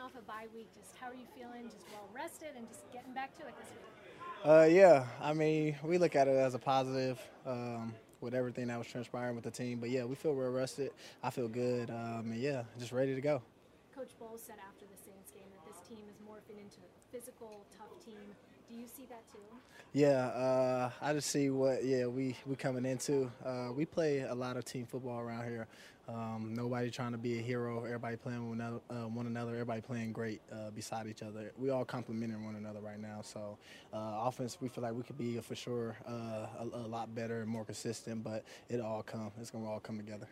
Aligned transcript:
off 0.00 0.12
a 0.16 0.22
bye 0.22 0.46
week. 0.54 0.72
Just 0.74 0.96
how 0.98 1.08
are 1.08 1.14
you 1.14 1.28
feeling? 1.36 1.68
Just 1.68 1.84
well 1.92 2.08
rested 2.14 2.56
and 2.56 2.66
just 2.68 2.90
getting 2.92 3.12
back 3.12 3.36
to 3.36 3.46
it 3.46 3.54
this 3.60 3.68
week. 3.68 4.16
Uh, 4.44 4.64
yeah, 4.64 5.04
I 5.20 5.34
mean, 5.34 5.76
we 5.84 5.98
look 5.98 6.16
at 6.16 6.26
it 6.26 6.36
as 6.36 6.54
a 6.54 6.58
positive 6.58 7.20
um, 7.44 7.92
with 8.22 8.34
everything 8.34 8.68
that 8.68 8.78
was 8.78 8.86
transpiring 8.86 9.34
with 9.34 9.44
the 9.44 9.50
team. 9.50 9.78
But 9.78 9.90
yeah, 9.90 10.04
we 10.04 10.14
feel 10.14 10.34
well 10.34 10.50
rested. 10.50 10.92
I 11.22 11.28
feel 11.28 11.48
good. 11.48 11.90
Um, 11.90 12.32
and 12.32 12.40
yeah, 12.40 12.62
just 12.78 12.92
ready 12.92 13.14
to 13.14 13.20
go. 13.20 13.42
Coach 13.94 14.16
Bowles 14.18 14.40
said 14.40 14.56
after 14.66 14.86
the 14.88 14.96
Saints 14.96 15.30
game 15.32 15.44
that 15.52 15.68
this 15.68 15.86
team 15.86 16.00
is 16.08 16.16
morphing 16.24 16.56
into 16.56 16.80
a 16.80 16.90
physical, 17.12 17.66
tough 17.76 17.92
team. 18.02 18.32
Do 18.70 18.76
you 18.76 18.86
see 18.86 19.04
that 19.08 19.28
too? 19.32 19.38
Yeah, 19.92 20.26
uh, 20.26 20.90
I 21.02 21.12
just 21.12 21.30
see 21.30 21.50
what 21.50 21.84
yeah 21.84 22.06
we 22.06 22.36
we 22.46 22.54
coming 22.54 22.86
into. 22.86 23.30
Uh, 23.44 23.70
we 23.74 23.84
play 23.84 24.20
a 24.20 24.34
lot 24.34 24.56
of 24.56 24.64
team 24.64 24.86
football 24.86 25.18
around 25.18 25.48
here. 25.48 25.66
Um, 26.08 26.54
nobody 26.54 26.88
trying 26.90 27.10
to 27.12 27.18
be 27.18 27.38
a 27.38 27.42
hero. 27.42 27.84
Everybody 27.84 28.16
playing 28.16 28.48
with 28.48 28.60
another, 28.60 28.80
uh, 28.90 29.08
one 29.08 29.26
another. 29.26 29.52
Everybody 29.52 29.80
playing 29.80 30.12
great 30.12 30.40
uh, 30.52 30.70
beside 30.70 31.08
each 31.08 31.22
other. 31.22 31.52
We 31.58 31.70
all 31.70 31.84
complementing 31.84 32.44
one 32.44 32.54
another 32.54 32.80
right 32.80 33.00
now. 33.00 33.22
So 33.22 33.58
uh, 33.92 34.22
offense, 34.22 34.58
we 34.60 34.68
feel 34.68 34.82
like 34.84 34.94
we 34.94 35.02
could 35.02 35.18
be 35.18 35.38
for 35.40 35.56
sure 35.56 35.96
uh, 36.08 36.46
a, 36.60 36.68
a, 36.72 36.86
lot 36.86 37.12
better 37.14 37.42
and 37.42 37.48
more 37.48 37.64
consistent. 37.64 38.22
But 38.22 38.44
it 38.68 38.80
all 38.80 39.02
come. 39.02 39.32
It's 39.40 39.50
gonna 39.50 39.68
all 39.68 39.80
come 39.80 39.96
together. 39.96 40.28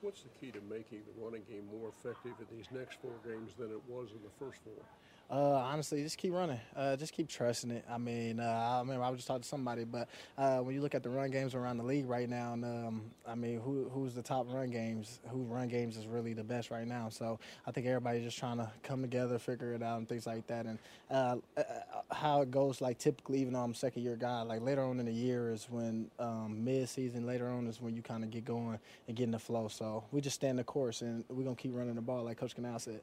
What's 0.00 0.22
the 0.22 0.28
key 0.40 0.52
to 0.52 0.60
making 0.70 1.02
the 1.06 1.22
running 1.22 1.42
game 1.50 1.66
more 1.72 1.88
effective 1.88 2.32
in 2.38 2.56
these 2.56 2.68
next 2.72 2.98
four 3.02 3.12
games 3.24 3.52
than 3.58 3.70
it 3.70 3.82
was 3.88 4.10
in 4.10 4.22
the 4.22 4.30
first 4.38 4.60
four? 4.64 4.84
Uh, 5.30 5.54
honestly, 5.54 6.02
just 6.02 6.18
keep 6.18 6.32
running. 6.32 6.58
Uh, 6.74 6.96
just 6.96 7.12
keep 7.12 7.28
trusting 7.28 7.70
it. 7.70 7.84
I 7.88 7.98
mean, 7.98 8.40
uh, 8.40 8.42
I 8.42 8.80
remember 8.80 9.04
I 9.04 9.10
was 9.10 9.18
just 9.18 9.28
talking 9.28 9.42
to 9.42 9.48
somebody, 9.48 9.84
but 9.84 10.08
uh, 10.36 10.58
when 10.58 10.74
you 10.74 10.80
look 10.80 10.96
at 10.96 11.04
the 11.04 11.08
run 11.08 11.30
games 11.30 11.54
around 11.54 11.76
the 11.76 11.84
league 11.84 12.08
right 12.08 12.28
now, 12.28 12.54
and, 12.54 12.64
um, 12.64 13.02
I 13.24 13.36
mean, 13.36 13.60
who, 13.60 13.88
who's 13.94 14.12
the 14.12 14.22
top 14.22 14.52
run 14.52 14.70
games? 14.70 15.20
Who 15.28 15.44
run 15.44 15.68
games 15.68 15.96
is 15.96 16.08
really 16.08 16.32
the 16.32 16.42
best 16.42 16.72
right 16.72 16.86
now? 16.86 17.10
So 17.10 17.38
I 17.64 17.70
think 17.70 17.86
everybody's 17.86 18.24
just 18.24 18.38
trying 18.38 18.56
to 18.56 18.68
come 18.82 19.02
together, 19.02 19.38
figure 19.38 19.72
it 19.72 19.84
out, 19.84 19.98
and 19.98 20.08
things 20.08 20.26
like 20.26 20.48
that. 20.48 20.66
And 20.66 20.80
uh, 21.12 21.36
uh, 21.56 21.62
how 22.10 22.42
it 22.42 22.50
goes, 22.50 22.80
like 22.80 22.98
typically, 22.98 23.38
even 23.38 23.52
though 23.52 23.62
I'm 23.62 23.70
a 23.70 23.74
second 23.76 24.02
year 24.02 24.16
guy, 24.16 24.42
like 24.42 24.62
later 24.62 24.82
on 24.82 24.98
in 24.98 25.06
the 25.06 25.12
year 25.12 25.52
is 25.52 25.68
when 25.70 26.10
um, 26.18 26.64
mid 26.64 26.88
season, 26.88 27.24
later 27.24 27.48
on 27.48 27.68
is 27.68 27.80
when 27.80 27.94
you 27.94 28.02
kind 28.02 28.24
of 28.24 28.30
get 28.30 28.44
going 28.44 28.80
and 29.06 29.16
get 29.16 29.24
in 29.24 29.30
the 29.30 29.38
flow. 29.38 29.68
So 29.68 30.02
we 30.10 30.20
just 30.20 30.34
stand 30.34 30.58
the 30.58 30.64
course, 30.64 31.02
and 31.02 31.24
we're 31.28 31.44
gonna 31.44 31.54
keep 31.54 31.72
running 31.72 31.94
the 31.94 32.00
ball, 32.00 32.24
like 32.24 32.38
Coach 32.38 32.56
Canales 32.56 32.82
said. 32.82 33.00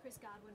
Chris 0.00 0.16
Godwin 0.16 0.54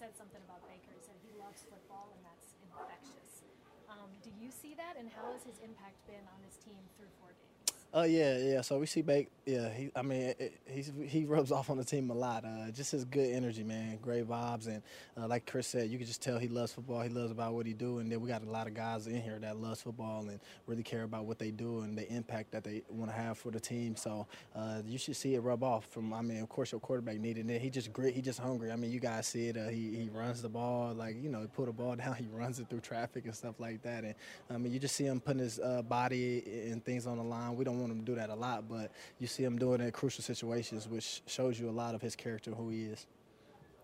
said 0.00 0.16
something 0.16 0.40
about 0.48 0.64
Baker. 0.64 0.96
He 0.96 1.04
said 1.04 1.12
he 1.20 1.28
loves 1.36 1.60
football 1.68 2.08
and 2.16 2.24
that's 2.24 2.56
infectious. 2.64 3.44
Um, 3.84 4.08
do 4.24 4.32
you 4.32 4.48
see 4.48 4.72
that, 4.80 4.96
and 4.96 5.12
how 5.12 5.28
has 5.36 5.44
his 5.44 5.60
impact 5.60 6.00
been 6.08 6.24
on 6.24 6.40
his 6.46 6.56
team 6.56 6.80
through 6.96 7.12
four 7.20 7.36
games? 7.36 7.69
Oh 7.92 8.02
uh, 8.02 8.04
yeah, 8.04 8.38
yeah. 8.38 8.60
So 8.60 8.78
we 8.78 8.86
see 8.86 9.02
Bake. 9.02 9.30
Yeah, 9.46 9.68
he. 9.68 9.90
I 9.96 10.02
mean, 10.02 10.32
it, 10.38 10.60
he's 10.64 10.92
he 11.06 11.24
rubs 11.24 11.50
off 11.50 11.70
on 11.70 11.76
the 11.76 11.84
team 11.84 12.08
a 12.10 12.14
lot. 12.14 12.44
Uh, 12.44 12.70
just 12.70 12.92
his 12.92 13.04
good 13.04 13.34
energy, 13.34 13.64
man. 13.64 13.98
Great 14.00 14.28
vibes, 14.28 14.68
and 14.68 14.80
uh, 15.20 15.26
like 15.26 15.44
Chris 15.44 15.66
said, 15.66 15.90
you 15.90 15.98
can 15.98 16.06
just 16.06 16.22
tell 16.22 16.38
he 16.38 16.46
loves 16.46 16.72
football. 16.72 17.00
He 17.00 17.08
loves 17.08 17.32
about 17.32 17.54
what 17.54 17.66
he 17.66 17.72
do, 17.72 17.98
and 17.98 18.10
then 18.10 18.20
we 18.20 18.28
got 18.28 18.44
a 18.44 18.50
lot 18.50 18.68
of 18.68 18.74
guys 18.74 19.08
in 19.08 19.20
here 19.20 19.40
that 19.40 19.56
loves 19.56 19.82
football 19.82 20.28
and 20.28 20.38
really 20.68 20.84
care 20.84 21.02
about 21.02 21.24
what 21.24 21.40
they 21.40 21.50
do 21.50 21.80
and 21.80 21.98
the 21.98 22.08
impact 22.12 22.52
that 22.52 22.62
they 22.62 22.82
want 22.90 23.10
to 23.10 23.16
have 23.16 23.38
for 23.38 23.50
the 23.50 23.58
team. 23.58 23.96
So 23.96 24.28
uh, 24.54 24.82
you 24.86 24.96
should 24.96 25.16
see 25.16 25.34
it 25.34 25.40
rub 25.40 25.64
off. 25.64 25.84
From 25.86 26.14
I 26.14 26.22
mean, 26.22 26.40
of 26.42 26.48
course, 26.48 26.70
your 26.70 26.80
quarterback 26.80 27.18
needed 27.18 27.50
it. 27.50 27.60
He 27.60 27.70
just 27.70 27.92
grit. 27.92 28.14
He 28.14 28.22
just 28.22 28.38
hungry. 28.38 28.70
I 28.70 28.76
mean, 28.76 28.92
you 28.92 29.00
guys 29.00 29.26
see 29.26 29.48
it. 29.48 29.56
Uh, 29.56 29.66
he 29.66 29.96
he 29.96 30.10
runs 30.12 30.42
the 30.42 30.48
ball 30.48 30.94
like 30.94 31.20
you 31.20 31.28
know, 31.28 31.40
he 31.40 31.48
put 31.48 31.68
a 31.68 31.72
ball 31.72 31.96
down. 31.96 32.14
He 32.14 32.28
runs 32.32 32.60
it 32.60 32.70
through 32.70 32.80
traffic 32.80 33.24
and 33.24 33.34
stuff 33.34 33.58
like 33.58 33.82
that. 33.82 34.04
And 34.04 34.14
I 34.48 34.58
mean, 34.58 34.72
you 34.72 34.78
just 34.78 34.94
see 34.94 35.06
him 35.06 35.18
putting 35.18 35.40
his 35.40 35.58
uh, 35.58 35.82
body 35.82 36.44
and 36.70 36.84
things 36.84 37.08
on 37.08 37.16
the 37.16 37.24
line. 37.24 37.56
We 37.56 37.64
don't 37.64 37.79
want 37.80 37.92
him 37.92 38.00
to 38.00 38.04
do 38.04 38.14
that 38.14 38.30
a 38.30 38.34
lot 38.34 38.68
but 38.68 38.92
you 39.18 39.26
see 39.26 39.42
him 39.42 39.58
doing 39.58 39.80
it 39.80 39.84
in 39.84 39.92
crucial 39.92 40.22
situations, 40.22 40.88
which 40.88 41.22
shows 41.26 41.58
you 41.58 41.68
a 41.68 41.70
lot 41.70 41.94
of 41.94 42.02
his 42.02 42.14
character 42.14 42.50
who 42.52 42.68
he 42.70 42.84
is. 42.84 43.06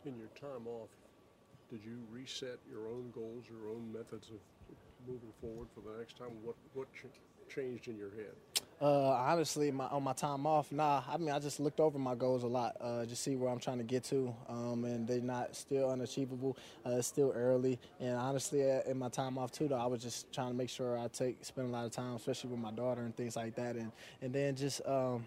In 0.05 0.17
your 0.17 0.29
time 0.41 0.67
off, 0.67 0.91
did 1.71 1.85
you 1.85 1.99
reset 2.11 2.59
your 2.71 2.87
own 2.89 3.11
goals, 3.13 3.45
your 3.51 3.71
own 3.71 3.93
methods 3.93 4.29
of 4.31 4.37
moving 5.07 5.33
forward 5.41 5.69
for 5.75 5.81
the 5.81 5.99
next 5.99 6.19
time? 6.19 6.31
What 6.43 6.57
what 6.75 6.89
ch- 6.93 7.53
changed 7.53 7.89
in 7.89 7.97
your 7.97 8.11
head? 8.11 8.35
Uh, 8.81 9.09
honestly, 9.13 9.71
my, 9.71 9.87
on 9.87 10.03
my 10.03 10.13
time 10.13 10.47
off, 10.47 10.71
nah. 10.71 11.03
I 11.09 11.17
mean, 11.17 11.31
I 11.31 11.39
just 11.39 11.61
looked 11.61 11.81
over 11.81 11.99
my 11.99 12.15
goals 12.15 12.43
a 12.43 12.47
lot, 12.47 12.77
uh, 12.79 13.07
just 13.07 13.23
see 13.23 13.35
where 13.35 13.51
I'm 13.51 13.59
trying 13.59 13.79
to 13.79 13.85
get 13.85 14.05
to, 14.05 14.35
um, 14.51 14.85
and 14.85 15.09
they're 15.09 15.21
not 15.21 15.57
still 15.57 15.89
unachievable. 15.89 16.59
Uh, 16.85 16.97
it's 16.99 17.09
still 17.09 17.33
early, 17.35 17.79
and 18.01 18.17
honestly, 18.19 18.71
uh, 18.71 18.83
in 18.83 18.99
my 18.99 19.09
time 19.09 19.39
off 19.39 19.51
too, 19.51 19.69
though, 19.69 19.77
I 19.77 19.87
was 19.87 20.03
just 20.03 20.31
trying 20.31 20.49
to 20.49 20.55
make 20.55 20.69
sure 20.69 20.99
I 20.99 21.09
take 21.09 21.43
spend 21.43 21.69
a 21.69 21.71
lot 21.71 21.87
of 21.87 21.93
time, 21.93 22.17
especially 22.17 22.51
with 22.51 22.61
my 22.61 22.71
daughter 22.73 23.01
and 23.01 23.17
things 23.17 23.35
like 23.35 23.55
that, 23.55 23.77
and 23.77 23.93
and 24.21 24.33
then 24.33 24.55
just. 24.57 24.83
Um, 24.87 25.27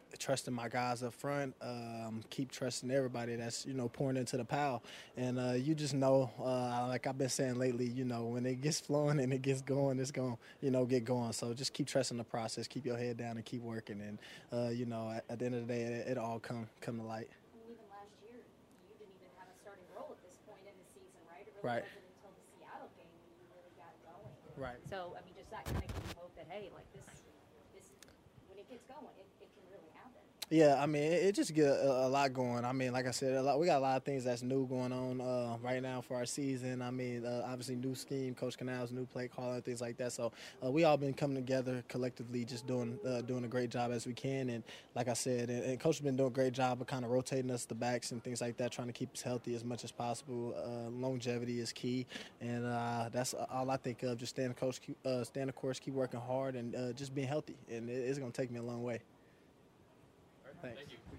trusting 0.21 0.53
my 0.53 0.69
guys 0.69 1.03
up 1.03 1.13
front. 1.13 1.55
Um, 1.61 2.23
keep 2.29 2.51
trusting 2.51 2.91
everybody 2.91 3.35
that's 3.35 3.65
you 3.65 3.73
know 3.73 3.89
pouring 3.89 4.17
into 4.17 4.37
the 4.37 4.45
pile, 4.45 4.83
And 5.17 5.39
uh, 5.39 5.53
you 5.53 5.73
just 5.73 5.93
know, 5.93 6.29
uh, 6.39 6.87
like 6.87 7.07
I've 7.07 7.17
been 7.17 7.29
saying 7.29 7.55
lately, 7.55 7.87
you 7.87 8.05
know, 8.05 8.25
when 8.25 8.45
it 8.45 8.61
gets 8.61 8.79
flowing 8.87 9.19
and 9.19 9.33
it 9.33 9.41
gets 9.41 9.61
going, 9.61 9.99
it's 9.99 10.11
going 10.11 10.37
you 10.61 10.71
know 10.71 10.85
get 10.85 11.03
going. 11.03 11.33
So 11.33 11.53
just 11.53 11.73
keep 11.73 11.87
trusting 11.87 12.17
the 12.17 12.23
process. 12.23 12.67
Keep 12.67 12.85
your 12.85 12.97
head 12.97 13.17
down 13.17 13.35
and 13.35 13.43
keep 13.43 13.61
working. 13.61 13.99
And 13.99 14.19
uh, 14.53 14.69
you 14.69 14.85
know, 14.85 15.09
at, 15.09 15.25
at, 15.29 15.39
the 15.39 15.45
end 15.45 15.55
of 15.55 15.67
the 15.67 15.73
day, 15.73 15.81
it, 15.81 16.11
it 16.11 16.17
all 16.17 16.39
come 16.39 16.69
come 16.79 16.97
to 16.97 17.03
light. 17.03 17.27
even 17.65 17.81
last 17.89 18.13
year, 18.21 18.37
you 18.37 18.95
didn't 19.01 19.17
even 19.17 19.33
have 19.41 19.49
a 19.49 19.57
starting 19.59 19.83
role 19.97 20.13
at 20.13 20.21
this 20.21 20.37
point 20.45 20.61
in 20.69 20.75
the 20.77 20.87
season, 20.93 21.19
right? 21.25 21.43
It 21.43 21.51
really 21.57 21.81
right. 21.81 21.83
wasn't 21.83 22.05
until 22.21 22.31
the 22.37 22.45
Seattle 22.53 22.91
game 22.93 23.09
when 23.09 23.33
you 23.41 23.45
really 23.57 23.73
got 23.75 23.91
going. 24.05 24.31
Right. 24.53 24.79
So 24.85 25.17
I 25.17 25.25
mean 25.25 25.33
just 25.33 25.49
that 25.49 25.65
kind 25.65 25.81
of 25.81 25.91
hope 26.13 26.31
that 26.37 26.45
hey, 26.47 26.69
like 26.77 26.85
this 26.93 27.09
when 28.51 28.59
it 28.59 28.67
gets 28.67 28.83
going, 28.83 29.15
it, 29.15 29.27
it 29.39 29.47
can 29.55 29.63
really 29.71 29.87
happen. 29.95 30.40
Yeah, 30.51 30.83
I 30.83 30.85
mean, 30.85 31.03
it, 31.03 31.23
it 31.23 31.31
just 31.35 31.53
get 31.53 31.67
a, 31.67 32.07
a, 32.07 32.09
lot 32.09 32.33
going. 32.33 32.65
I 32.65 32.73
mean, 32.73 32.91
like 32.91 33.07
I 33.07 33.11
said, 33.11 33.41
lot, 33.41 33.57
we 33.57 33.67
got 33.67 33.77
a 33.77 33.79
lot 33.79 33.95
of 33.95 34.03
things 34.03 34.25
that's 34.25 34.43
new 34.43 34.67
going 34.67 34.91
on 34.91 35.21
uh, 35.21 35.55
right 35.63 35.81
now 35.81 36.01
for 36.01 36.17
our 36.17 36.25
season. 36.25 36.81
I 36.81 36.91
mean, 36.91 37.25
uh, 37.25 37.47
obviously, 37.47 37.77
new 37.77 37.95
scheme, 37.95 38.35
Coach 38.35 38.57
Canales' 38.57 38.91
new 38.91 39.05
play 39.05 39.29
calling, 39.29 39.61
things 39.61 39.79
like 39.79 39.95
that. 39.95 40.11
So 40.11 40.33
uh, 40.61 40.69
we 40.69 40.83
all 40.83 40.97
been 40.97 41.13
coming 41.13 41.37
together 41.37 41.85
collectively, 41.87 42.43
just 42.43 42.67
doing 42.67 42.99
uh, 43.07 43.21
doing 43.21 43.45
a 43.45 43.47
great 43.47 43.69
job 43.69 43.93
as 43.93 44.05
we 44.05 44.13
can. 44.13 44.49
And 44.49 44.61
like 44.93 45.07
I 45.07 45.13
said, 45.13 45.49
and, 45.49 45.63
and 45.63 45.79
Coach 45.79 45.99
has 45.99 46.03
been 46.03 46.17
doing 46.17 46.27
a 46.27 46.33
great 46.33 46.51
job 46.51 46.81
of 46.81 46.87
kind 46.87 47.05
of 47.05 47.11
rotating 47.11 47.49
us 47.49 47.63
the 47.63 47.75
backs 47.75 48.11
and 48.11 48.21
things 48.21 48.41
like 48.41 48.57
that, 48.57 48.73
trying 48.73 48.87
to 48.87 48.93
keep 48.93 49.13
us 49.13 49.21
healthy 49.21 49.55
as 49.55 49.63
much 49.63 49.85
as 49.85 49.91
possible. 49.93 50.53
Uh, 50.57 50.89
longevity 50.89 51.61
is 51.61 51.71
key, 51.71 52.05
and 52.41 52.65
uh, 52.65 53.07
that's 53.09 53.33
all 53.33 53.71
I 53.71 53.77
think 53.77 54.03
of. 54.03 54.17
Just 54.17 54.35
stand 54.35 54.57
coach, 54.57 54.81
keep, 54.81 54.97
stand 55.23 55.47
the 55.47 55.53
course, 55.53 55.79
keep 55.79 55.93
working 55.93 56.19
hard, 56.19 56.57
and 56.57 56.75
just 56.97 57.15
being 57.15 57.29
healthy. 57.29 57.55
And 57.69 57.89
it, 57.89 57.93
it's 57.93 58.19
going 58.19 58.33
to 58.33 58.41
take 58.41 58.51
me 58.51 58.59
a 58.59 58.63
long 58.63 58.83
way. 58.83 58.99
Thanks. 60.61 60.77
Thank 60.77 60.91
you. 60.91 61.10